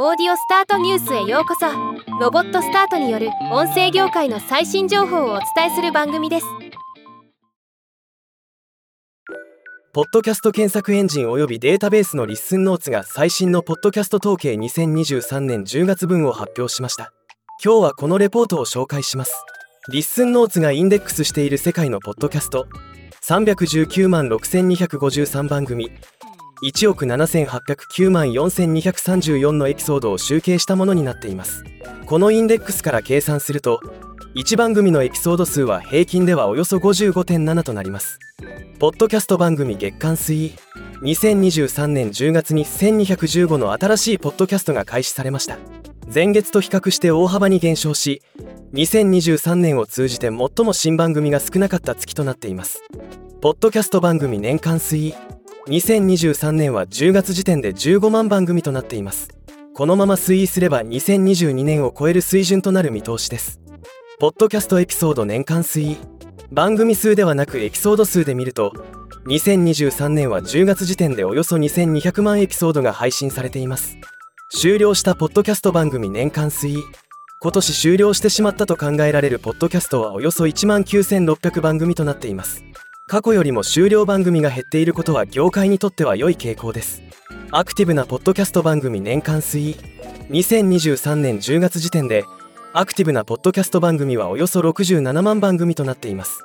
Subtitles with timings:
[0.00, 1.66] Audiostart News へようこそ。
[2.20, 6.46] ロボットスタートによる音声業界の最新情報をお伝えする番組です。
[9.92, 17.12] ポッドキャスト検索エンジン及びデータベースの Listen Notes が最新のポッドキャスト統計2023年10月分を発表しました。
[17.64, 19.44] 今日はこのレポートを紹介します。
[19.90, 22.68] Listen Notes がインデックスしている世界のポッドキャスト。
[23.24, 25.90] 319万6253番組。
[26.62, 31.64] 1億7809万4234のエピソードを集計したものになっています。
[32.06, 33.80] このインデックスから計算すると
[34.34, 38.18] 1番組のエピソード数は平均ではおよそ55.7となります。
[38.78, 40.52] ポッドキャスト番組月間推移
[41.02, 45.58] 2023年10月に1215の新しいポッドキャストが開始されました。
[46.12, 48.22] 前月と比較して大幅に減少し
[48.72, 52.82] 2023年を通じて最も新番組が少なかった月となっています。
[53.40, 55.14] ポッドキャスト番組年間推移
[55.68, 59.28] 2023年は10月時点で15万番組となっています。
[59.74, 63.60] このまま推移すれば2022年を超える水準となる見通しです。
[64.18, 65.96] ポッドキャストエピソード年間推移。
[66.50, 68.72] 番組数ではなくエピソード数で見ると
[69.26, 73.98] 2023年は10月時点でおよそ2200万エピソードが配信されています。
[74.50, 76.84] 終了したポッドキャスト番組年間推移。
[77.40, 82.64] 今年終了してしまったと考えられるポッドキャストはおよそ1万9600番組となっています。
[83.08, 87.02] 過去よりも終了番組が減っていることは業界にとっては良い傾向です。
[87.50, 89.76] アクティブなポッドキャスト番組年間推移。
[90.28, 92.24] 2023年10月時点で
[92.74, 96.44] アクティブなポッドキャスト番組はおよそ67万番組となっています。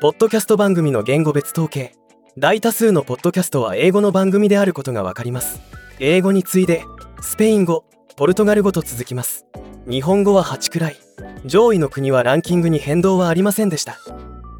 [0.00, 1.92] ポッドキャスト番組の言語別統計。
[2.38, 5.60] 大多数のポッドキャストは英語の番組であることがわかります。
[5.98, 6.84] 英語に次いで
[7.20, 7.84] スペイン語
[8.16, 9.44] ポルトガル語と続きます。
[9.90, 10.96] 日本語は8くらい。
[11.44, 13.98] 上位の国はランキングに変動はありませんでした。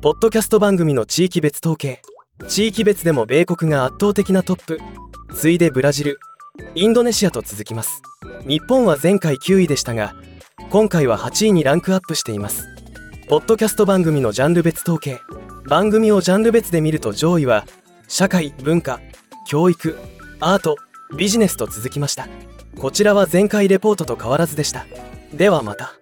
[0.03, 2.03] ポッドキャスト番組の地域別統計。
[2.49, 4.79] 地域別でも米国が圧倒的なトップ。
[5.35, 6.21] 次いでブラジル。
[6.75, 8.03] インドネシアと続きます。
[8.47, 10.15] 日本は前回9位でしたが
[10.71, 12.69] 今回は8位にランクアップしています。
[13.29, 15.19] ポッドキャスト番組のジャンル別統計。
[15.67, 17.65] 番組をジャンル別で見ると上位は
[18.07, 19.01] 社会文化
[19.49, 19.99] 教育
[20.41, 20.77] アート
[21.17, 22.29] ビジネスと続きました。
[22.79, 24.87] こちらは前回レポートと変わらずでした。
[25.33, 25.95] ではまた。